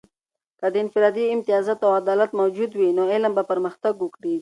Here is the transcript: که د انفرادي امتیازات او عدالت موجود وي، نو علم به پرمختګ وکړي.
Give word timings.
که 0.59 0.65
د 0.73 0.75
انفرادي 0.83 1.25
امتیازات 1.35 1.79
او 1.85 1.91
عدالت 2.01 2.31
موجود 2.41 2.71
وي، 2.75 2.89
نو 2.97 3.03
علم 3.13 3.31
به 3.37 3.43
پرمختګ 3.51 3.93
وکړي. 3.99 4.35